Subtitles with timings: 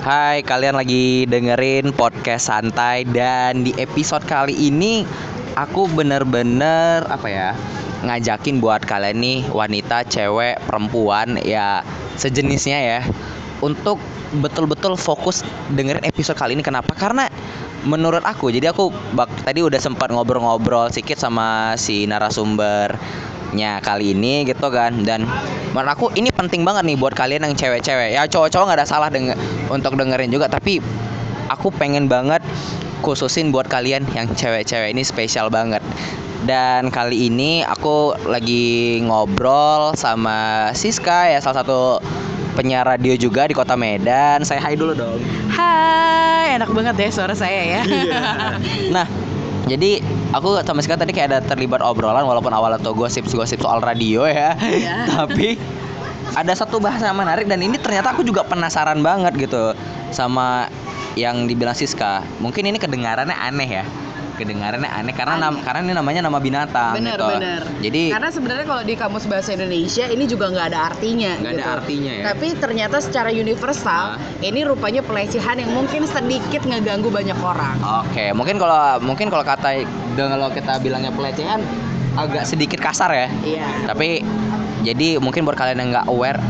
[0.00, 5.04] Hai, kalian lagi dengerin podcast santai dan di episode kali ini
[5.60, 7.52] aku bener-bener apa ya
[8.08, 11.84] ngajakin buat kalian nih wanita, cewek, perempuan ya
[12.16, 13.00] sejenisnya ya
[13.60, 14.00] untuk
[14.40, 15.44] betul-betul fokus
[15.76, 16.96] dengerin episode kali ini kenapa?
[16.96, 17.28] Karena
[17.84, 22.08] menurut aku jadi aku bak tadi udah sempat ngobrol-ngobrol sedikit sama si
[23.50, 24.92] narasumbernya kali ini gitu kan.
[25.02, 25.26] Dan
[25.74, 28.14] menurut aku ini penting banget nih buat kalian yang cewek-cewek.
[28.14, 29.36] Ya cowok-cowok nggak ada salah denger
[29.70, 30.46] untuk dengerin juga.
[30.46, 30.78] Tapi
[31.50, 32.42] aku pengen banget
[33.02, 35.82] khususin buat kalian yang cewek-cewek ini spesial banget.
[36.40, 42.00] Dan kali ini aku lagi ngobrol sama Siska ya salah satu
[42.56, 44.40] penyiar radio juga di kota Medan.
[44.48, 45.20] Saya hai dulu dong.
[45.52, 47.82] Hai, enak banget deh suara saya ya.
[48.94, 49.06] Nah,
[49.68, 50.00] jadi
[50.32, 54.56] aku sama Siska tadi kayak ada terlibat obrolan walaupun awalnya tuh gosip-gosip soal radio ya.
[54.56, 55.04] Iya.
[55.20, 55.58] Tapi
[56.38, 59.74] ada satu bahasa yang menarik dan ini ternyata aku juga penasaran banget gitu
[60.14, 60.70] sama
[61.18, 62.22] yang dibilang Siska.
[62.38, 63.84] Mungkin ini kedengarannya aneh ya.
[64.40, 67.28] Kedengarannya aneh karena nam- karena ini namanya nama binatang Bener gitu.
[67.28, 67.60] bener.
[67.78, 71.32] Jadi Karena sebenarnya kalau di kamus bahasa Indonesia ini juga nggak ada artinya.
[71.36, 71.76] Nggak ada gitu.
[71.76, 72.24] artinya ya.
[72.32, 74.40] Tapi ternyata secara universal Ah.
[74.40, 77.76] ini rupanya pelecehan yang mungkin sedikit ngeganggu banyak orang.
[78.00, 79.84] Oke, mungkin kalau mungkin kalau kata
[80.16, 81.60] kalau kita bilangnya pelecehan
[82.16, 83.28] agak sedikit kasar ya.
[83.44, 83.66] Iya.
[83.86, 84.24] Tapi
[84.80, 86.40] jadi mungkin buat kalian yang nggak aware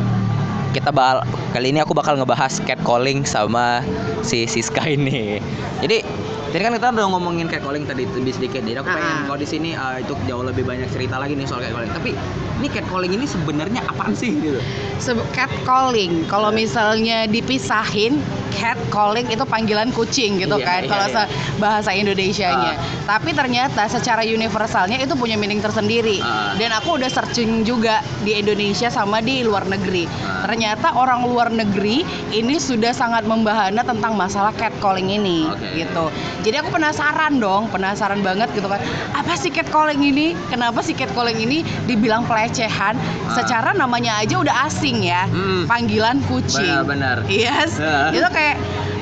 [0.70, 3.82] kita bakal kali ini aku bakal ngebahas catcalling sama
[4.22, 5.42] si Siska ini.
[5.82, 6.06] Jadi
[6.50, 8.60] tadi kan kita udah ngomongin catcalling tadi lebih sedikit.
[8.60, 9.24] Jadi aku pengen Ah.
[9.24, 11.90] kalau di sini uh, itu jauh lebih banyak cerita lagi nih soal catcalling.
[11.90, 12.10] Tapi
[12.58, 14.58] ini catcalling ini sebenarnya apaan sih gitu?
[14.98, 18.18] Se- Catcalling, kalau misalnya dipisahin,
[18.52, 21.24] catcalling itu panggilan kucing gitu Iya, kan, iya, kalau iya.
[21.56, 22.74] bahasa Indonesianya.
[23.06, 26.20] Tapi ternyata secara universalnya itu punya meaning tersendiri.
[26.20, 26.54] Ah.
[26.54, 30.04] Dan aku udah searching juga di Indonesia sama di luar negeri.
[30.20, 30.44] Ah.
[30.44, 35.80] Ternyata orang luar negeri ini sudah sangat membahana tentang masalah catcalling ini, Oke.
[35.80, 36.04] gitu.
[36.42, 38.80] Jadi aku penasaran dong, penasaran banget gitu kan.
[39.12, 40.32] Apa sih catcalling ini?
[40.48, 42.94] Kenapa sih catcalling ini dibilang pelecehan?
[42.96, 43.34] Ah.
[43.36, 45.64] Secara namanya aja udah asing ya Hmm.
[45.64, 46.66] panggilan kucing.
[46.66, 47.22] Benar-benar.
[47.30, 47.78] Yes.
[47.78, 48.10] Ya.
[48.10, 48.56] Itu kayak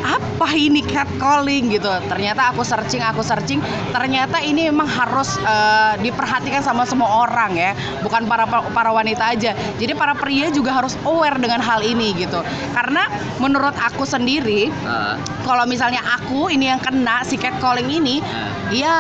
[0.09, 1.91] apa ini catcalling gitu.
[2.07, 3.59] Ternyata aku searching, aku searching,
[3.91, 7.73] ternyata ini memang harus eh, diperhatikan sama semua orang ya,
[8.03, 9.55] bukan para para wanita aja.
[9.79, 12.41] Jadi para pria juga harus aware dengan hal ini gitu.
[12.75, 13.11] Karena
[13.43, 18.71] menurut aku sendiri, Ah, kalau misalnya aku ini yang kena si catcalling ini, ah.
[18.71, 18.97] ya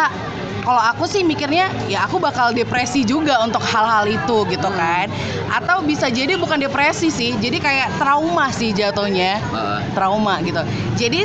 [0.68, 4.76] kalau aku sih mikirnya ya aku bakal depresi juga untuk hal-hal itu gitu Hmm.
[4.76, 5.06] kan.
[5.48, 9.40] Atau bisa jadi bukan depresi sih jadi kayak trauma sih jatuhnya.
[9.96, 10.60] Trauma gitu.
[11.00, 11.24] Jadi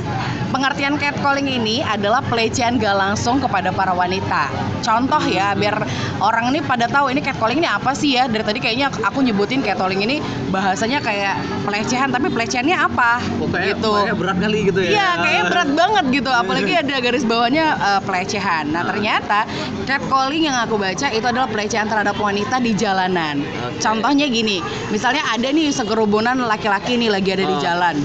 [0.56, 4.48] pengertian catcalling ini adalah pelecehan gak langsung kepada para wanita.
[4.80, 5.76] Contoh ya biar
[6.24, 8.32] orang ini pada tahu ini catcalling ini apa sih ya.
[8.32, 10.24] Dari tadi kayaknya aku nyebutin catcalling ini
[10.56, 11.36] bahasanya kayak
[11.68, 13.20] pelecehan tapi pelecehannya apa?
[13.42, 13.92] Pokoknya, gitu.
[13.92, 14.92] pokoknya berat kali gitu ya.
[14.94, 16.32] Iya, kayaknya berat banget gitu.
[16.46, 18.72] Apalagi ada garis bawahnya eh, pelecehan.
[18.72, 19.33] Nah, ternyata
[19.84, 23.42] catcalling yang aku baca itu adalah pelecehan terhadap wanita di jalanan.
[23.42, 23.82] Oke.
[23.82, 27.62] Contohnya gini, misalnya ada nih segerubunan laki-laki nih lagi ada di Oh.
[27.62, 27.96] jalan.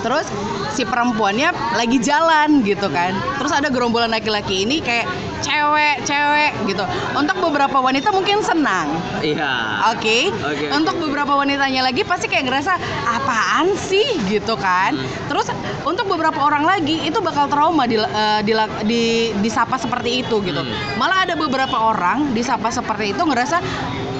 [0.00, 0.24] Terus
[0.72, 3.12] si perempuannya lagi jalan gitu kan.
[3.36, 5.04] Terus ada gerombolan laki-laki ini kayak
[5.44, 6.80] cewek, cewek gitu.
[7.12, 8.88] Untuk beberapa wanita mungkin senang.
[9.20, 9.84] Iya.
[9.92, 10.32] Oke.
[10.32, 11.04] Oke, Untuk oke.
[11.04, 14.96] beberapa wanitanya lagi pasti kayak ngerasa apaan sih gitu kan.
[14.96, 15.04] Hmm.
[15.28, 15.49] Terus
[15.82, 19.02] untuk beberapa orang lagi itu bakal trauma di, eh, dila- di
[19.36, 20.60] disapa seperti itu gitu.
[20.60, 20.72] Hmm.
[20.96, 23.58] Malah ada beberapa orang disapa seperti itu ngerasa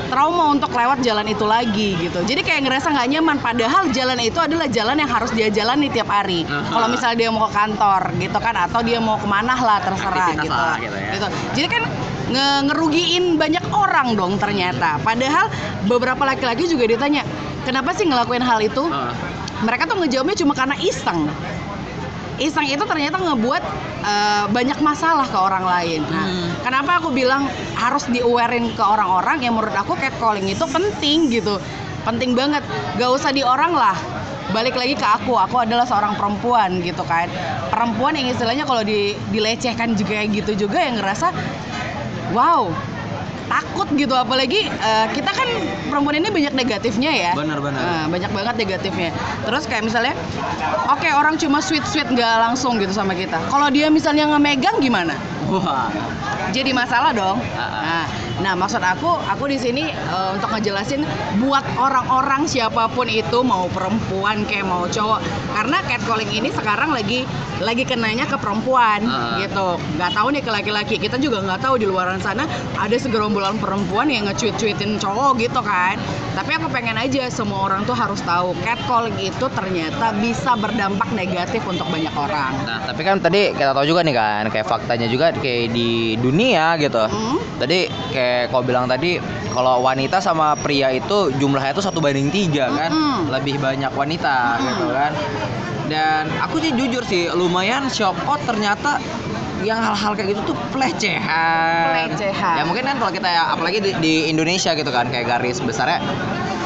[0.07, 2.19] trauma untuk lewat jalan itu lagi gitu.
[2.21, 6.11] Jadi kayak ngerasa nggak nyaman padahal jalan itu adalah jalan yang harus dia jalani tiap
[6.11, 6.43] hari.
[6.43, 6.67] Aha.
[6.67, 10.35] Kalau misalnya dia mau ke kantor gitu kan atau dia mau ke mana lah terserah
[10.35, 10.59] Aktivitas gitu.
[10.59, 11.11] lah gitu ya.
[11.15, 11.27] Gitu.
[11.63, 11.83] Jadi kan
[12.27, 14.99] nge- ngerugiin banyak orang dong ternyata.
[14.99, 15.47] Padahal
[15.87, 17.23] beberapa laki-laki juga ditanya,
[17.63, 18.91] kenapa sih ngelakuin hal itu?
[18.91, 19.15] Ah.
[19.61, 21.29] Mereka tuh ngejawabnya cuma karena iseng.
[22.41, 23.63] Iseng itu ternyata ngebuat
[24.01, 26.01] eh, banyak masalah ke orang lain.
[26.09, 26.49] Nah, Hmm.
[26.65, 27.45] kenapa aku bilang
[27.77, 31.61] harus di-awarein ke orang-orang yang menurut aku catcalling itu penting gitu.
[32.09, 32.65] Penting banget.
[32.97, 33.93] Gak usah di orang lah.
[34.57, 37.29] Balik lagi ke aku, aku adalah seorang perempuan gitu kan.
[37.69, 41.31] Perempuan yang istilahnya kalau di, dilecehkan juga gitu juga yang ngerasa
[42.33, 42.73] wow
[43.51, 45.49] takut gitu apalagi eh, kita kan
[45.91, 47.33] perempuan ini banyak negatifnya ya.
[47.35, 47.83] Benar-benar.
[47.83, 49.11] Nah, banyak banget negatifnya.
[49.43, 50.15] Terus kayak misalnya
[50.87, 53.43] oke orang cuma sweet sweet nggak langsung gitu sama kita.
[53.51, 55.19] Kalau dia misalnya ngemegang gimana
[55.51, 55.91] Wah.
[56.55, 57.43] jadi masalah dong.
[57.59, 57.83] Ah, ah.
[57.83, 58.07] Nah,
[58.41, 61.03] nah maksud aku, aku di sini eh, untuk ngejelasin
[61.43, 65.21] buat orang-orang siapa pun itu mau perempuan kayak mau cowok,
[65.59, 67.27] karena catcalling ini sekarang lagi
[67.61, 69.37] lagi kenanya ke perempuan ah.
[69.43, 69.77] gitu.
[69.99, 72.47] Nggak tahu nih ke laki-laki, kita juga nggak tahu di luaran sana
[72.79, 75.99] ada segerombolan perempuan yang nge-tweet-tweetin cowok gitu kan.
[76.31, 81.59] Tapi aku pengen aja semua orang tuh harus tahu catcalling itu ternyata bisa berdampak negatif
[81.67, 82.55] untuk banyak orang.
[82.63, 86.79] Nah, tapi kan tadi kita tahu juga nih kan, kayak faktanya juga kayak di dunia
[86.79, 87.03] gitu.
[87.03, 87.39] Hmm?
[87.59, 89.19] Tadi kayak kau bilang tadi
[89.51, 93.35] kalau wanita sama pria itu jumlahnya itu satu banding tiga kan, Mm-mm.
[93.35, 94.67] lebih banyak wanita Mm-mm.
[94.71, 95.13] gitu kan.
[95.91, 99.03] Dan aku sih jujur sih lumayan shock out ternyata
[99.61, 102.09] yang hal-hal kayak gitu tuh pelecehan.
[102.09, 102.55] Pelecehan.
[102.57, 106.01] Ya mungkin kan kalau kita ya apalagi di, di Indonesia gitu kan kayak garis besarnya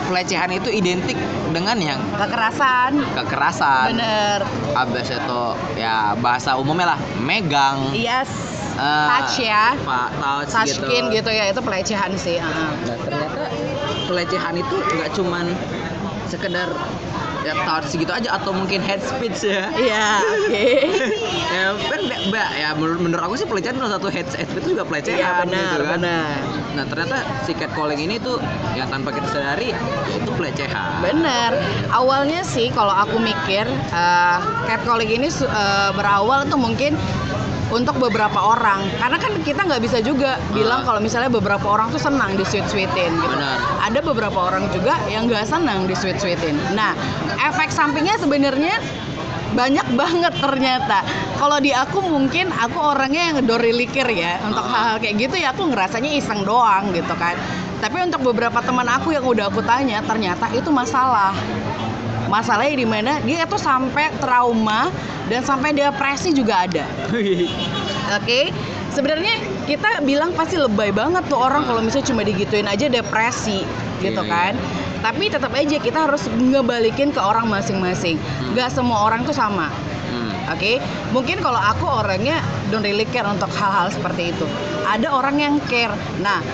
[0.04, 1.16] pelecehan itu identik
[1.50, 2.92] dengan yang Kekerasan.
[3.14, 3.96] kekerasan.
[3.96, 4.38] Bener.
[4.74, 5.42] Abis itu
[5.74, 7.90] ya bahasa umumnya lah megang.
[7.90, 8.28] Yes.
[8.74, 9.72] eh, Touch ya.
[9.80, 10.86] Pak touch, Touch gitu.
[10.86, 12.36] skin gitu ya itu pelecehan sih.
[12.36, 12.68] heeh.
[12.84, 13.42] Nah, ternyata
[14.04, 15.46] pelecehan itu nggak cuman
[16.26, 16.68] sekedar
[17.44, 19.68] ya touch gitu aja atau mungkin head speech ya.
[19.76, 20.66] Iya, oke.
[21.54, 22.00] ya kan
[22.32, 25.30] mbak ya menurut, menurut aku sih pelecehan salah satu head, head speech juga pelecehan Iya
[25.44, 25.92] benar, gitu kan.
[26.00, 26.36] benar.
[26.74, 28.40] Nah ternyata si catcalling ini tuh
[28.72, 29.78] yang tanpa kita sadari ya
[30.16, 31.04] itu pelecehan.
[31.04, 31.52] Bener.
[31.92, 36.96] Awalnya sih kalau aku mikir uh, catcalling ini uh, berawal tuh mungkin
[37.70, 38.84] untuk beberapa orang.
[38.96, 40.92] Karena kan kita nggak bisa juga bilang Ah.
[40.92, 43.30] kalau misalnya beberapa orang tuh senang di sweet sweetin gitu.
[43.30, 43.56] Benar.
[43.80, 46.56] ada beberapa orang juga yang nggak senang di sweet sweetin.
[46.72, 46.92] Nah
[47.38, 48.76] efek sampingnya sebenarnya
[49.54, 51.04] banyak banget ternyata.
[51.36, 54.40] Kalau di aku mungkin aku orangnya yang dorilikir ya.
[54.42, 54.72] Untuk Ah.
[54.72, 57.36] hal-hal kayak gitu ya aku ngerasanya iseng doang gitu kan.
[57.78, 61.36] Tapi untuk beberapa teman aku yang udah aku tanya ternyata itu masalah
[62.34, 64.90] masalahnya di mana dia tuh sampai trauma
[65.30, 66.82] dan sampai depresi juga ada
[68.18, 68.52] Oke,
[68.92, 73.64] sebenarnya kita bilang pasti lebay banget tuh orang kalau misalnya cuma digituin aja depresi
[74.04, 74.52] gitu Iya, kan.
[75.00, 78.20] Tapi tetap aja kita harus ngebalikin ke orang masing-masing.
[78.56, 79.72] Gak semua orang tuh sama.
[80.52, 80.76] Oke,
[81.14, 84.44] mungkin kalau aku orangnya don't really care untuk hal-hal seperti itu.
[84.84, 85.94] Ada orang yang care.
[86.20, 86.44] Nah,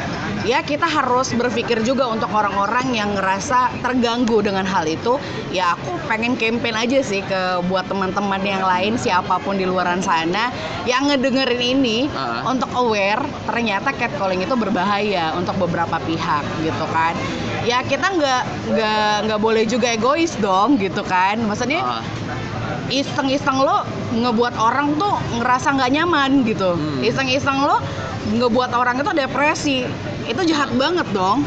[0.47, 5.19] ya kita harus berpikir juga untuk orang-orang yang ngerasa terganggu dengan hal itu.
[5.51, 9.99] Ya aku pengen campaign aja sih ke buat teman-teman yang lain siapa pun di luaran
[9.99, 10.55] sana
[10.87, 12.47] yang ngedengerin ini Ah.
[12.47, 17.19] untuk aware ternyata catcalling itu berbahaya untuk beberapa pihak gitu kan.
[17.67, 18.43] Ya kita nggak
[18.73, 21.43] nggak nggak boleh juga egois dong gitu kan.
[21.45, 22.03] Maksudnya Ah.
[22.91, 26.75] Iseng-iseng lo ngebuat orang tuh ngerasa nggak nyaman gitu.
[26.75, 27.01] Hmm.
[27.01, 27.79] Iseng-iseng lo
[28.37, 29.79] ngebuat orang itu depresi.
[30.27, 31.47] Itu jahat banget dong,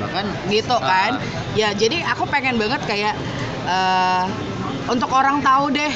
[0.00, 1.18] bahkan gitu kan.
[1.18, 1.54] Ah.
[1.58, 3.14] Ya jadi aku pengen banget kayak
[3.66, 4.24] eh,
[4.90, 5.92] untuk orang tahu deh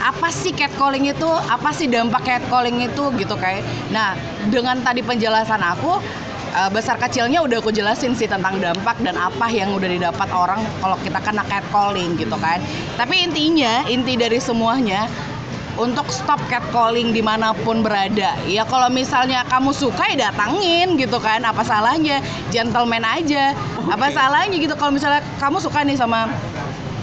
[0.00, 3.60] apa sih catcalling itu, apa sih dampak catcalling itu gitu kayak.
[3.92, 4.16] Nah,
[4.48, 6.00] dengan tadi penjelasan aku
[6.50, 10.60] eh, besar kecilnya udah aku jelasin sih tentang dampak dan apa yang udah didapat orang
[10.82, 12.58] kalau kita kena catcalling gitu kan.
[12.98, 15.06] Tapi intinya, inti dari semuanya
[15.80, 18.36] untuk stop catcalling di mana pun berada.
[18.44, 21.40] Ya kalau misalnya kamu suka ya datangin gitu kan.
[21.46, 22.20] Apa salahnya?
[22.52, 23.56] Gentleman aja.
[23.88, 24.76] Apa salahnya gitu?
[24.76, 26.28] Kalau misalnya kamu suka nih sama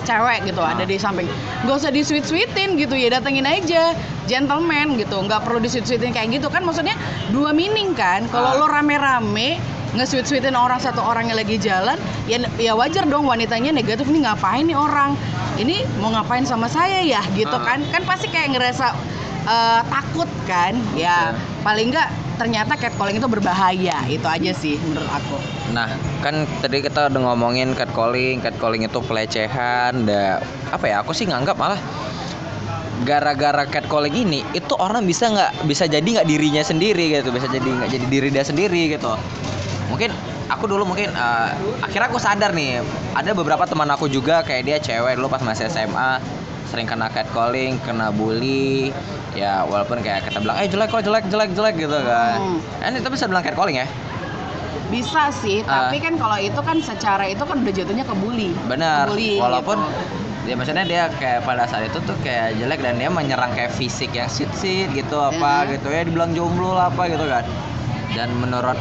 [0.07, 1.27] cewek gitu ada di samping.
[1.67, 3.91] Nggak usah di sweet sweetin gitu ya datengin aja.
[4.27, 6.47] Gentleman gitu nggak perlu di sweet sweetin kayak gitu.
[6.47, 6.95] Kan maksudnya
[7.35, 8.23] dua meaning kan.
[8.31, 8.59] Kalau Ah.
[8.59, 9.59] lo rame-rame
[9.95, 11.95] nge-sweet sweetin orang satu orang yang lagi jalan
[12.27, 14.07] ya ya wajar dong wanitanya negatif.
[14.07, 15.15] Nih ngapain nih orang?
[15.59, 17.19] Ini mau ngapain sama saya ya?
[17.35, 17.63] Gitu Ah.
[17.63, 17.83] kan.
[17.91, 18.95] Kan pasti kayak ngerasa
[19.47, 20.75] eh, takut kan?
[20.95, 21.31] Ya
[21.63, 25.37] paling nggak ternyata catcalling itu berbahaya itu aja sih menurut aku
[25.75, 25.91] Nah,
[26.23, 30.39] kan tadi kita udah ngomongin catcalling, catcalling itu pelecehan, da,
[30.71, 31.03] apa ya?
[31.03, 31.79] Aku sih nganggap malah
[33.03, 37.67] gara-gara catcalling ini itu orang bisa nggak bisa jadi nggak dirinya sendiri gitu, bisa jadi
[37.67, 39.11] nggak jadi diri dia sendiri gitu.
[39.91, 40.15] Mungkin
[40.47, 41.49] aku dulu mungkin eh,
[41.83, 42.79] akhirnya aku sadar nih,
[43.11, 46.23] ada beberapa teman aku juga kayak dia cewek dulu pas masih SMA
[46.67, 48.91] sering kena catcalling, kena bully,
[49.33, 52.37] ya walaupun kayak kita bilang eh jelek kok jelek jelek jelek gitu kan.
[52.37, 52.59] Hmm.
[52.77, 53.87] Kan itu bisa bilang catcalling ya.
[54.87, 55.91] bisa sih Ah.
[55.91, 59.11] tapi kan kalau itu kan secara itu kan udah jatuhnya ke bully Benar.
[59.11, 60.47] Walaupun gitu.
[60.47, 64.15] ya maksudnya dia kayak pada saat itu tuh kayak jelek dan dia menyerang kayak fisik
[64.15, 65.71] yang sit sit gitu apa Mhm.
[65.75, 67.43] gitu ya dibilang jomblo lah apa gitu kan.
[68.09, 68.79] Dan menurut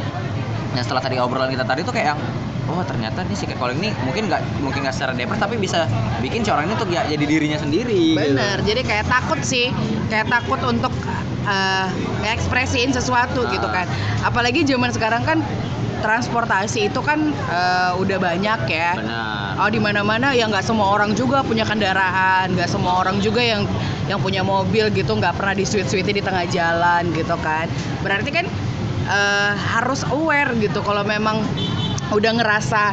[0.71, 2.19] yang setelah tadi obrolan kita tadi tuh kayak yang
[2.67, 5.87] oh ternyata nih si catcalling ini mungkin nggak mungkin nggak secara depres tapi bisa
[6.19, 8.13] bikin si orang ini tuh ya jadi dirinya sendiri.
[8.13, 8.19] gitu.
[8.19, 9.71] Bener, jadi kayak takut sih,
[10.11, 10.91] kayak takut untuk
[11.47, 11.87] eh,
[12.27, 13.51] ekspresiin sesuatu Ah.
[13.51, 13.87] gitu kan.
[14.21, 15.39] Apalagi zaman sekarang kan
[15.97, 18.91] transportasi itu kan eh, udah banyak ya.
[18.99, 19.63] Benar.
[19.63, 23.63] Oh di mana-mana ya nggak semua orang juga punya kendaraan, nggak semua orang juga yang
[24.05, 27.65] yang punya mobil gitu nggak pernah di sweet di tengah jalan gitu kan.
[28.03, 28.45] Berarti kan
[29.07, 31.41] eh, harus aware gitu kalau memang
[32.11, 32.83] udah ngerasa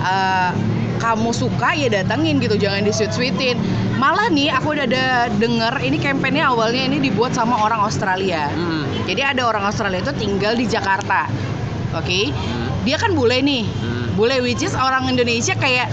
[0.00, 0.52] eh,
[1.00, 3.56] kamu suka ya datengin gitu jangan di sweet sweetin
[3.96, 8.52] malah nih aku udah ada denger ini kampanye awalnya ini dibuat sama orang Australia.
[8.52, 8.84] Hmm.
[9.08, 11.26] jadi ada orang Australia itu tinggal di Jakarta
[11.96, 12.20] oke?
[12.30, 12.68] Hmm.
[12.84, 13.64] dia kan bule nih.
[13.64, 14.12] Hmm.
[14.14, 15.88] bule which is orang Indonesia kayak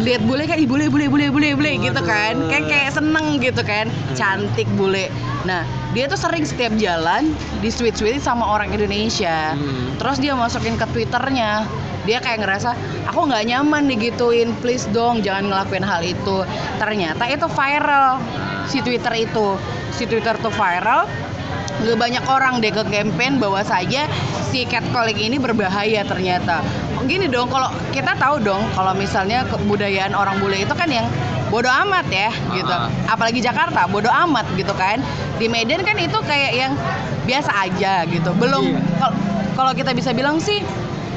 [0.00, 2.32] lihat bule kan bule bule bule bule bule gitu kan.
[2.48, 3.92] Kayak kayak seneng gitu kan.
[4.16, 5.12] Cantik bule.
[5.44, 9.52] Nah dia tuh sering setiap jalan di sweet sweet sama orang Indonesia.
[9.52, 9.92] Hmm.
[10.00, 11.68] terus dia masukin ke twitternya
[12.02, 12.74] dia kayak ngerasa
[13.06, 16.42] aku nggak nyaman digituin please dong jangan ngelakuin hal itu.
[16.82, 18.18] Ternyata itu viral
[18.66, 19.58] si twitter itu.
[19.94, 21.06] Si twitter tuh viral
[21.82, 24.06] nggak banyak orang deh ke campaign bahwa saja
[24.50, 26.62] si catcalling ini berbahaya ternyata.
[27.06, 31.06] Gini dong kalau kita tahu dong kalau misalnya kebudayaan orang bule itu kan yang
[31.50, 32.72] bodoh amat ya gitu.
[32.72, 32.88] Ah.
[33.12, 34.98] apalagi Jakarta bodoh amat gitu kan.
[35.38, 36.72] Di Medan kan itu kayak yang
[37.26, 38.30] biasa aja gitu.
[38.38, 39.14] Belum kalau
[39.52, 40.64] kalau kita bisa bilang sih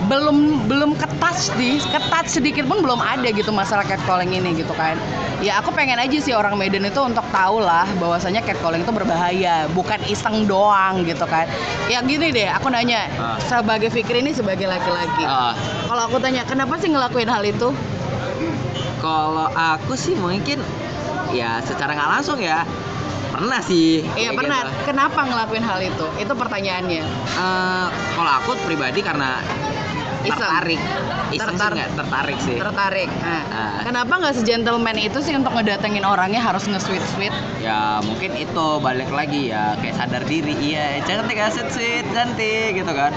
[0.06, 0.38] belum
[0.70, 4.98] belum ketouch di ketouch sedikit pun belum ada gitu masalah catcalling ini gitu kan
[5.40, 9.66] ya aku pengen aja sih orang Medan itu untuk tahu lah bahwasanya catcalling itu berbahaya
[9.74, 11.50] bukan iseng doang gitu kan
[11.90, 13.38] ya gini deh aku nanya Ah.
[13.42, 15.54] sebagai Fikri ini sebagai laki-laki Ah,
[15.86, 17.74] kalau aku tanya kenapa sih ngelakuin hal itu
[19.00, 20.62] kalau aku sih mungkin
[21.30, 22.64] ya secara nggak langsung ya
[23.36, 24.00] pernah sih.
[24.16, 24.64] Iya pernah.
[24.64, 24.88] gitu.
[24.88, 26.08] Kenapa ngelakuin hal itu?
[26.16, 27.04] Itu pertanyaannya.
[27.36, 29.44] Eh, kalau aku pribadi karena
[30.26, 30.36] Iseng.
[30.36, 30.80] tertarik,
[31.30, 32.58] iseng sih Tertar- nggak tertarik sih.
[32.58, 33.10] Tertarik.
[33.16, 33.80] Nah, Ah.
[33.82, 37.34] kenapa nggak segentleman itu sih untuk ngedatengin orangnya harus nge-sweet sweet?
[37.58, 42.92] ya mungkin itu balik lagi ya kayak sadar diri iya cantik aset sweet cantik gitu
[42.92, 43.10] kan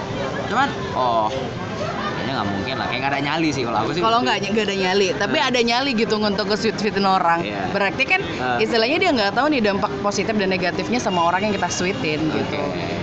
[0.46, 4.18] cuman oh kayaknya nggak mungkin lah kayak nggak ada nyali sih kalau aku sih Kalau
[4.20, 5.48] nggak nggak ada nyali, tapi Ah.
[5.48, 7.40] ada nyali gitu untuk nge-sweet sweetin orang.
[7.40, 7.68] Iya.
[7.70, 8.56] Berarti kan Ah.
[8.58, 12.60] istilahnya dia nggak tahu nih dampak positif dan negatifnya sama orang yang kita sweetin gitu.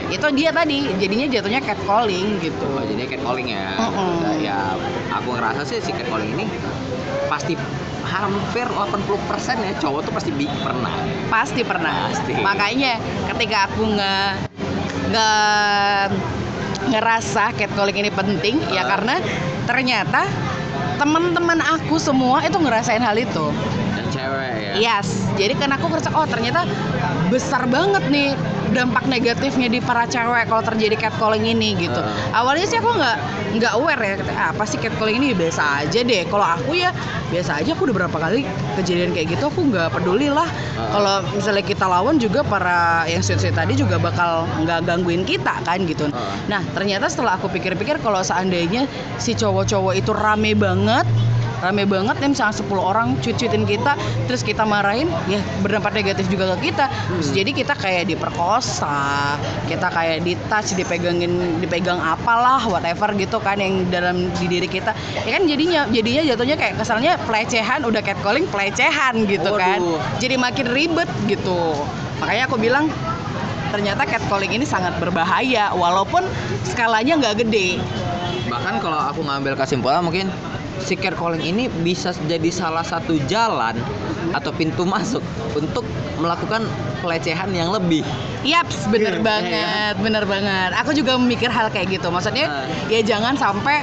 [0.07, 2.65] Itu dia tadi, jadinya jatuhnya catcalling gitu.
[2.67, 4.13] oh, jadi catcalling ya Mm-mm.
[4.21, 4.57] Nah, ya
[5.11, 6.45] aku ngerasa sih si catcalling ini
[7.25, 7.57] pasti
[8.05, 9.01] hampir 80%
[9.59, 10.93] ya cowok tuh pasti bi- pernah
[11.25, 12.07] Pasti pernah.
[12.07, 12.37] Pasti.
[12.37, 14.29] Makanya ketika aku nggak
[15.05, 16.05] nggak
[16.87, 18.87] ngerasa catcalling ini penting ya Ah.
[18.91, 19.15] karena
[19.65, 20.21] ternyata
[20.95, 23.49] teman-teman aku semua itu ngerasain hal itu.
[23.91, 26.67] dan cewek ya Yes, jadi kan aku ngerasa oh ternyata
[27.27, 28.35] besar banget nih
[28.75, 31.97] dampak negatifnya di para cewek kalau terjadi catcalling ini gitu.
[31.97, 32.43] Ah.
[32.43, 33.17] Awalnya sih aku nggak
[33.55, 36.27] nggak aware ya "Ah, apa sih catcalling ini biasa aja deh.
[36.27, 36.91] Kalau aku ya
[37.31, 37.71] biasa aja.
[37.71, 38.43] Aku udah berapa kali
[38.75, 40.45] kejadian kayak gitu aku nggak peduli lah.
[40.75, 40.91] Ah.
[40.91, 45.63] Kalau misalnya kita lawan juga para yang sweet sweet tadi juga bakal nggak gangguin kita
[45.63, 46.11] kan gitu.
[46.11, 46.35] Ah.
[46.51, 51.07] Nah ternyata setelah aku pikir-pikir kalau seandainya si cowok-cowok itu rame banget
[51.63, 53.93] rame banget nih misalnya 10 orang cuit-cuitin kita
[54.27, 56.87] terus kita marahin ya berdampak negatif juga ke kita.
[56.89, 57.37] Terus Hmm.
[57.37, 59.37] jadi kita kayak diperkosa
[59.69, 64.91] kita kayak di touch dipegangin dipegang apalah whatever gitu kan yang dalam di diri kita.
[65.23, 69.79] Ya kan jadinya jadinya jatuhnya kayak kesannya pelecehan udah catcalling pelecehan gitu kan.
[69.79, 69.99] Waduh.
[70.19, 71.75] jadi makin ribet gitu.
[72.21, 72.87] Makanya aku bilang
[73.73, 76.23] ternyata catcalling ini sangat berbahaya walaupun
[76.63, 77.81] skalanya nggak gede.
[78.47, 80.29] Bahkan kalau aku ngambil kesimpulan mungkin
[80.79, 83.75] si catcalling ini bisa jadi salah satu jalan
[84.31, 85.23] atau pintu masuk
[85.55, 85.87] untuk
[86.19, 86.67] melakukan
[86.99, 88.03] pelecehan yang lebih
[88.45, 90.69] Yaps, bener Iya, banget, bener banget.
[90.77, 92.13] Aku juga memikir hal kayak gitu.
[92.13, 92.69] Maksudnya Ah.
[92.93, 93.81] ya jangan sampai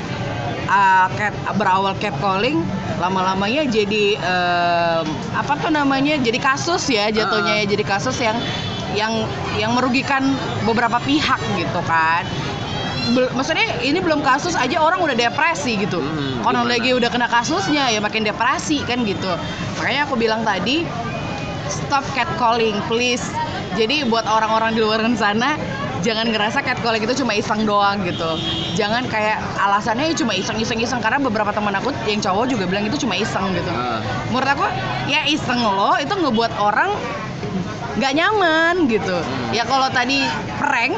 [0.70, 2.62] uh, cat berawal catcalling
[3.02, 6.14] lama-lamanya jadi em, apa tuh namanya?
[6.22, 7.60] Jadi kasus ya jatuhnya Ah.
[7.62, 8.38] ya jadi kasus yang
[8.94, 9.26] yang
[9.58, 10.22] yang merugikan
[10.62, 12.22] beberapa pihak gitu kan.
[13.10, 15.98] Maksudnya ini belum kasus aja orang udah depresi gitu.
[15.98, 19.34] Hmm, Kalau lagi udah kena kasusnya ya makin depresi kan gitu.
[19.82, 20.86] Makanya aku bilang tadi
[21.66, 23.24] stop catcalling please
[23.72, 25.56] jadi buat orang-orang di luar sana
[26.04, 28.36] jangan ngerasa catcalling itu cuma iseng doang gitu
[28.76, 32.84] jangan kayak alasannya cuma iseng iseng iseng karena beberapa teman aku yang cowok juga bilang
[32.84, 34.04] itu cuma iseng gitu Ah.
[34.28, 34.66] menurut aku
[35.08, 36.92] ya iseng lo itu ngebuat orang
[37.96, 39.54] nggak nyaman gitu Hmm.
[39.54, 40.26] ya kalau tadi
[40.60, 40.92] prank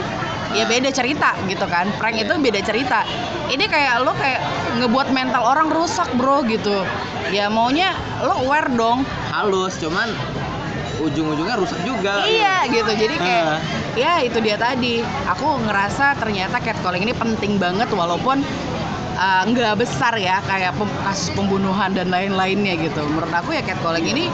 [0.54, 2.24] ya beda cerita gitu kan prank Iya.
[2.24, 3.02] itu beda cerita
[3.48, 4.40] ini kayak lo kayak
[4.78, 6.86] ngebuat mental orang rusak bro gitu
[7.28, 7.90] ya maunya
[8.22, 10.08] lo aware dong halus cuman
[10.94, 12.86] ujung-ujungnya rusak juga Iya gitu.
[12.88, 13.58] Jadi kayak Ah.
[13.92, 15.02] ya itu dia tadi.
[15.26, 18.40] Aku ngerasa ternyata catcalling ini penting banget walaupun
[19.14, 23.00] uh, nggak besar ya kayak pem- kasus pembunuhan dan lain-lainnya gitu.
[23.06, 24.24] Menurut aku ya catcalling ini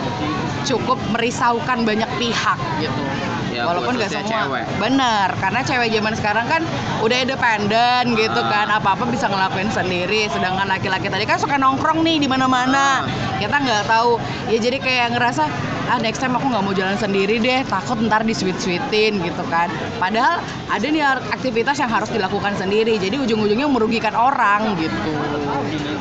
[0.65, 3.03] cukup merisaukan banyak pihak gitu.
[3.51, 4.31] Ya, walaupun nggak semua.
[4.47, 4.65] cewek.
[4.79, 6.63] Bener, karena cewek zaman sekarang kan
[7.03, 8.47] udah independen gitu Ah.
[8.47, 10.31] kan, apa-apa bisa ngelakuin sendiri.
[10.31, 13.03] Sedangkan laki-laki tadi kan suka nongkrong nih di mana-mana.
[13.03, 13.37] Ah.
[13.43, 14.23] Kita nggak tahu.
[14.55, 15.51] Ya jadi kayak ngerasa
[15.91, 19.43] ah next time aku nggak mau jalan sendiri deh, takut ntar di sweet sweetin gitu
[19.51, 19.67] kan.
[19.99, 20.39] Padahal
[20.71, 21.03] ada nih
[21.35, 22.95] aktivitas yang harus dilakukan sendiri.
[23.03, 25.11] Jadi ujung-ujungnya merugikan orang gitu.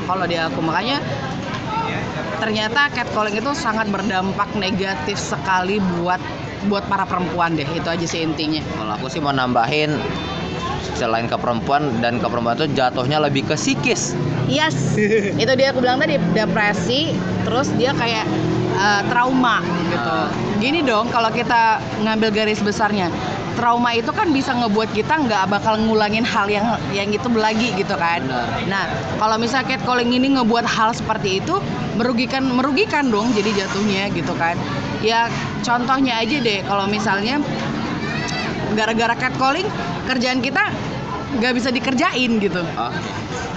[0.05, 1.01] Kalau di aku makanya
[2.37, 6.21] ternyata catcalling itu sangat berdampak negatif sekali buat
[6.71, 9.99] buat para perempuan deh itu aja sih intinya kalau aku sih mau nambahin
[10.95, 14.15] selain ke perempuan dan ke perempuan itu jatuhnya lebih ke psikis
[14.49, 14.97] Yes,
[15.41, 17.13] itu dia aku bilang tadi depresi,
[17.45, 18.25] terus dia kayak
[18.79, 19.59] uh, trauma
[19.91, 20.17] gitu.
[20.63, 23.11] Gini dong, kalau kita ngambil garis besarnya,
[23.59, 27.93] trauma itu kan bisa ngebuat kita nggak bakal ngulangin hal yang yang itu lagi gitu
[27.99, 28.23] kan.
[28.23, 28.47] Benar.
[28.71, 28.83] Nah,
[29.19, 31.59] kalau misalnya catcalling ini ngebuat hal seperti itu
[31.99, 34.55] merugikan merugikan dong jadi jatuhnya gitu kan.
[35.03, 35.27] Ya
[35.61, 37.43] contohnya aja deh kalau misalnya
[38.73, 39.67] gara-gara catcalling
[40.07, 40.71] kerjaan kita
[41.37, 42.97] nggak bisa dikerjain gitu oke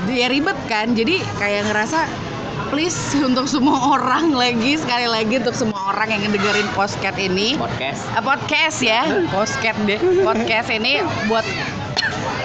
[0.04, 2.04] dia ribet kan jadi kayak ngerasa
[2.72, 7.52] please untuk semua orang lagi sekali lagi untuk semua orang yang ngedengerin podcast ini.
[7.60, 8.00] Podcast.
[8.16, 9.04] Eh, podcast ya.
[9.28, 10.00] Podcast deh.
[10.24, 11.44] Podcast ini buat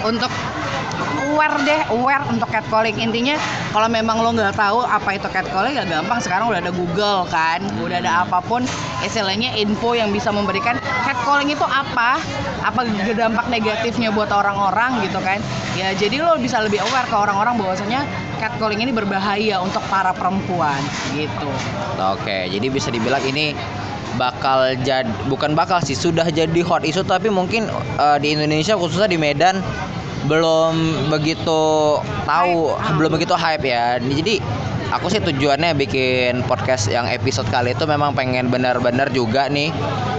[0.04, 0.28] untuk
[1.32, 3.00] aware deh aware untuk catcalling.
[3.00, 3.40] Intinya
[3.72, 6.20] kalau memang lo nggak tahu apa itu catcalling ya gampang.
[6.20, 7.64] Sekarang udah ada Google kan.
[7.80, 8.68] Udah ada apa pun
[9.00, 10.76] istilahnya info yang bisa memberikan
[11.08, 12.20] catcalling itu apa?
[12.60, 12.84] Apa
[13.16, 15.40] dampak negatifnya buat orang-orang gitu kan?
[15.72, 18.04] Ya jadi lo bisa lebih aware ke orang-orang bahwasanya
[18.38, 20.78] catcalling ini berbahaya untuk para perempuan
[21.12, 21.50] gitu
[21.98, 23.52] oke jadi bisa dibilang ini
[24.16, 27.68] bakal jadi bukan bakal sih sudah jadi hot isu tapi mungkin
[27.98, 29.60] eh, di Indonesia khususnya di Medan
[30.26, 32.96] belum begitu tahu Hype.
[32.98, 34.42] belum begitu hype ya jadi
[34.88, 39.68] aku sih tujuannya bikin podcast yang episode kali itu memang pengen benar-benar juga nih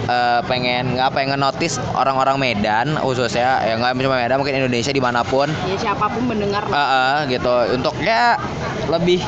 [0.06, 5.02] eh, pengen nggak pengen notice orang-orang Medan khususnya ya nggak cuma Medan mungkin Indonesia di
[5.02, 5.50] mana pun.
[5.66, 7.54] Ya siapa pun mendengar Eh, eh, gitu.
[7.74, 8.38] Untuk ya
[8.86, 9.22] lebih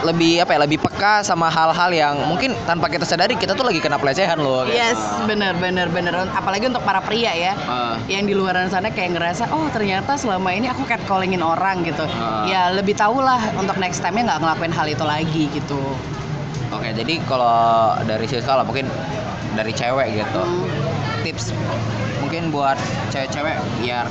[0.00, 3.80] lebih apa ya lebih peka sama hal-hal yang mungkin tanpa kita sadari kita tuh lagi
[3.82, 4.76] kena pelecehan loh gitu.
[4.76, 4.96] Yes,
[5.28, 6.12] bener bener bener.
[6.32, 10.50] Apalagi untuk para pria ya, Eh, yang di luaran sana kayak ngerasa, oh ternyata selama
[10.56, 12.02] ini aku catcallingin orang gitu.
[12.16, 12.48] Ah.
[12.48, 15.80] Ya lebih tau lah untuk next time-nya nggak ngelakuin hal itu lagi gitu.
[16.70, 18.86] Oke, jadi kalau dari Siska lah mungkin
[19.58, 20.42] dari cewek gitu.
[20.42, 21.22] Hmm.
[21.26, 21.52] Tips
[22.22, 22.78] mungkin buat
[23.10, 24.06] cewek-cewek biar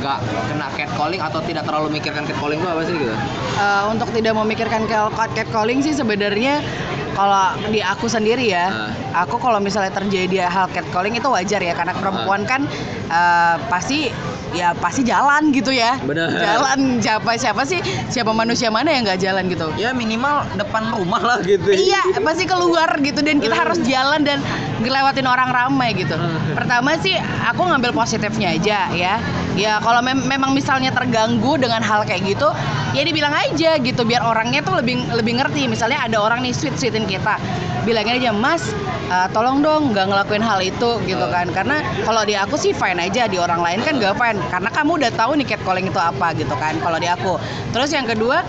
[0.00, 3.14] nggak kena catcalling atau tidak terlalu mikirkan catcalling itu apa sih gitu?
[3.54, 6.64] Eh, untuk tidak memikirkan cat- catcalling sih sebenarnya
[7.10, 8.70] kalau di aku sendiri ya,
[9.12, 9.22] Ah.
[9.22, 12.64] aku kalau misalnya terjadi hal catcalling itu wajar ya karena perempuan kan
[13.06, 14.08] eh, pasti
[14.50, 15.98] ya pasti jalan gitu ya.
[16.00, 16.26] Bener.
[16.32, 19.68] Jalan siapa siapa sih siapa manusia mana yang nggak jalan gitu.
[19.76, 21.70] Ya minimal depan rumah lah gitu.
[21.70, 24.38] Iya, pasti keluar gitu dan kita harus jalan dan
[24.78, 26.14] ngelewatin orang ramai gitu.
[26.50, 29.18] Pertama sih aku ngambil positifnya aja ya.
[29.60, 32.48] Ya kalau mem- memang misalnya terganggu dengan hal kayak gitu,
[32.96, 35.68] ya dibilang aja gitu biar orangnya tuh lebih lebih ngerti.
[35.68, 37.36] Misalnya ada orang nih sweet sweetin kita,
[37.84, 38.72] bilangin aja Mas,
[39.12, 41.52] eh, tolong dong nggak ngelakuin hal itu gitu kan.
[41.52, 44.40] Karena kalau di aku sih fine aja, di orang lain kan gak fine.
[44.48, 46.80] Karena kamu udah tahu nih catcalling itu apa gitu kan.
[46.80, 47.36] Kalau di aku.
[47.76, 48.40] Terus yang kedua,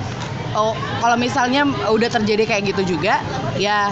[0.55, 0.71] oh
[1.03, 3.19] kalau misalnya udah terjadi kayak gitu juga
[3.59, 3.91] ya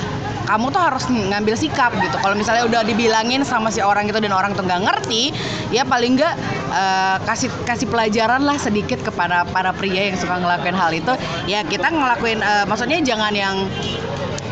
[0.50, 2.18] kamu tuh harus ngambil sikap gitu.
[2.18, 5.30] Kalau misalnya udah dibilangin sama si orang itu dan orang tuh nggak ngerti
[5.70, 6.34] ya paling nggak
[6.74, 11.14] eh, kasih kasih pelajaran lah sedikit kepada para pria yang suka ngelakuin hal itu.
[11.46, 13.70] Ya kita ngelakuin eh, maksudnya jangan yang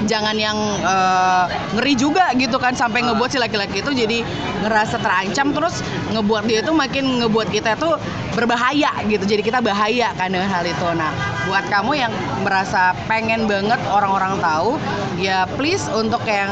[0.05, 2.77] jangan yang eh, ngeri juga gitu kan.
[2.77, 4.21] Sampai ngebuat si laki-laki itu jadi
[4.61, 5.81] ngerasa terancam terus
[6.13, 7.97] ngebuat dia itu makin ngebuat kita tuh
[8.37, 9.25] berbahaya gitu.
[9.25, 10.85] Jadi kita bahaya kan dengan hal itu.
[10.93, 11.09] Nah
[11.49, 12.13] buat kamu yang
[12.45, 14.77] merasa pengen banget orang-orang tahu
[15.17, 16.51] ya please untuk yang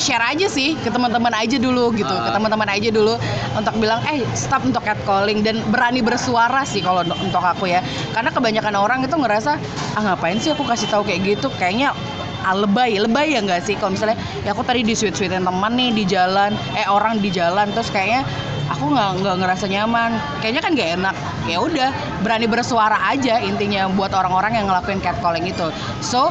[0.00, 2.10] share aja sih ke teman-teman aja dulu gitu.
[2.10, 2.34] Ke Ah.
[2.34, 3.14] teman-teman aja dulu
[3.54, 7.84] untuk bilang eh stop untuk catcalling dan berani bersuara sih kalau untuk- untuk aku ya.
[8.10, 9.60] Karena kebanyakan orang itu ngerasa
[9.94, 11.52] ah ngapain sih aku kasih tahu kayak gitu?
[11.60, 11.92] Kayaknya
[12.40, 13.76] ah, lebay lebay ya nggak sih?
[13.76, 17.28] Kalau misalnya ya aku tadi di sweet sweetin teman nih di jalan eh orang di
[17.28, 17.68] jalan.
[17.76, 18.24] Terus kayaknya
[18.70, 20.10] aku nggak nggak ngerasa nyaman.
[20.38, 21.16] Kayaknya kan gak enak.
[21.50, 21.90] Ya udah
[22.22, 25.68] berani bersuara aja intinya buat orang-orang yang ngelakuin catcalling itu.
[26.00, 26.30] So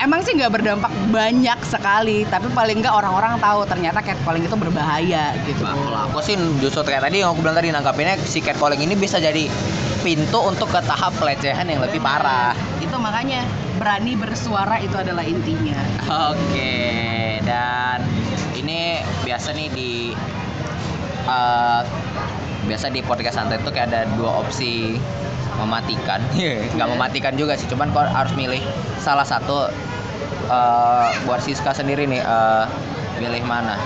[0.00, 5.36] emang sih nggak berdampak banyak sekali tapi paling nggak orang-orang tahu ternyata catcalling itu berbahaya
[5.44, 5.60] gitu.
[5.60, 8.96] Nah, kalau aku sih justru kayak tadi yang aku bilang tadi nangkapinnya si catcalling ini
[8.96, 9.46] bisa jadi
[10.00, 12.56] pintu untuk ke tahap pelecehan yang lebih parah.
[12.80, 13.44] itu makanya
[13.76, 15.76] berani bersuara itu adalah intinya.
[16.32, 18.00] Oke, dan
[18.56, 19.92] ini biasa nih di
[21.24, 21.82] eh,
[22.68, 25.00] biasa di podcast santai itu kayak ada dua opsi
[25.56, 26.20] mematikan,
[26.76, 28.60] nggak mematikan juga sih, cuman kau harus milih
[28.96, 29.68] salah satu
[30.48, 32.64] eh, buat Siska sendiri nih, eh,
[33.20, 33.76] milih mana?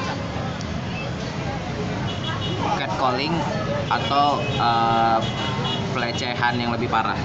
[2.78, 3.34] Catcalling
[3.90, 5.18] atau eh,
[5.94, 7.18] pelecehan yang lebih parah?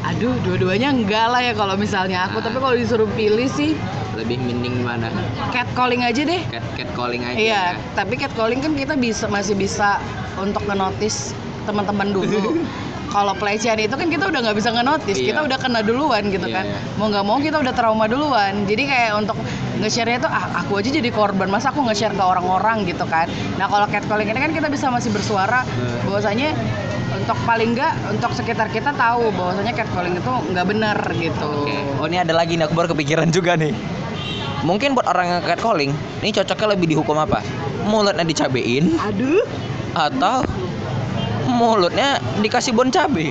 [0.00, 3.76] Aduh dua-duanya enggak lah ya kalau misalnya aku tapi kalau disuruh pilih sih
[4.16, 5.08] Lebih mending mana?
[5.48, 7.36] catcalling aja deh Cat catcalling aja.
[7.36, 7.80] Iya, ya?
[7.92, 10.00] tapi catcalling kan kita bisa masih bisa
[10.36, 11.32] untuk ngenotis
[11.62, 12.56] teman-teman dulu.
[13.14, 15.26] kalau pelecehan itu kan kita udah nggak bisa ngenotis Iya.
[15.28, 16.78] kita udah kena duluan gitu Iya, kan iya.
[16.94, 19.36] mau nggak mau kita udah trauma duluan jadi kayak untuk
[19.78, 23.66] nge-share itu ah aku aja jadi korban masa aku nge-share ke orang-orang gitu kan nah
[23.66, 26.06] kalau catcalling ini kan kita bisa masih bersuara Hmm.
[26.06, 26.54] bahwasanya
[27.30, 31.78] untuk paling nggak untuk sekitar kita tahu bahwasanya catcalling itu nggak benar gitu Oke.
[32.02, 33.70] Oh ini ada lagi nih aku baru kepikiran juga nih.
[34.66, 35.94] Mungkin buat orang yang catcalling,
[36.26, 37.38] ini cocoknya lebih dihukum apa?
[37.86, 39.46] Mulutnya dicabein aduh
[39.94, 40.42] atau
[41.46, 43.30] mulutnya dikasih bon cabe?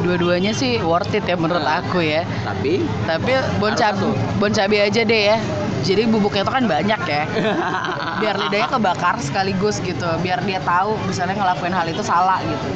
[0.00, 1.84] dua-duanya sih worth it ya menurut Nah.
[1.84, 4.08] aku ya Tapi tapi bon cabe
[4.40, 5.36] bon cabe aja deh ya
[5.84, 7.22] jadi bubuknya itu kan banyak ya
[8.18, 12.68] biar lidahnya kebakar sekaligus gitu biar dia tahu misalnya ngelakuin hal itu salah gitu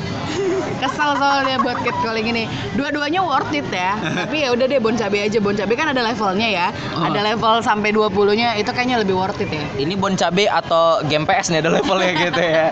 [0.79, 2.43] kesal soalnya buat catcalling ini
[2.75, 6.01] dua-duanya worth it ya tapi ya udah deh bon cabe aja bon cabe kan ada
[6.01, 7.09] levelnya ya Oh.
[7.09, 11.01] ada level sampai 20 nya itu kayaknya lebih worth it ya ini bon cabe atau
[11.05, 12.67] game PS nih ada levelnya gitu ya.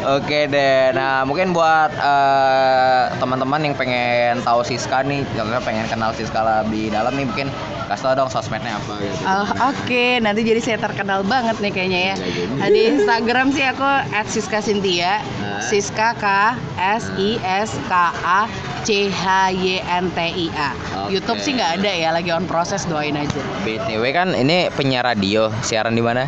[0.00, 0.96] Oke deh.
[0.96, 6.88] Nah, mungkin buat eh, teman-teman yang pengen tahu Siska nih, contohnya pengen kenal Siska lebih
[6.88, 7.52] dalam nih mungkin
[7.84, 9.20] kasih tau dong sosmednya apa gitu.
[9.22, 12.09] Oh, Oke, nanti jadi saya terkenal banget nih kayaknya ya.
[12.10, 12.16] Ya.
[12.58, 13.86] Nah, di Instagram sih aku
[14.26, 15.62] @siska_cynthia, Nah.
[15.62, 16.26] Siska K
[16.78, 17.94] S I S K
[18.26, 18.50] A
[18.82, 20.70] C H Y N T I A.
[21.06, 21.14] Oke.
[21.14, 23.40] YouTube sih nggak ada ya, lagi on proses doain aja.
[23.62, 26.24] BTW kan ini penyiar radio, siaran di mana?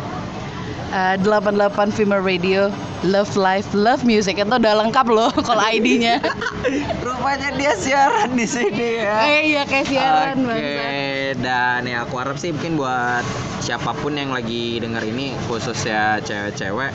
[0.93, 2.69] Eh, 88 Female Radio,
[3.03, 6.23] Love Life, Love Music itu udah lengkap loh kalau ID-nya.
[7.05, 9.17] Rupanya dia siaran di sini ya.
[9.27, 10.83] eh iya kayak siaran Oke, bangsa.
[11.43, 13.23] dan ya aku harap sih mungkin buat
[13.59, 16.91] siapa pun yang lagi denger ini khususnya cewek-cewek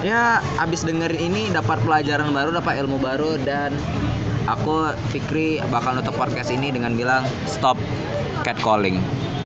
[0.00, 3.74] ya abis denger ini dapat pelajaran baru, dapat ilmu baru dan
[4.46, 7.76] aku Fikri bakal nutup podcast ini dengan bilang stop
[8.46, 9.02] catcalling.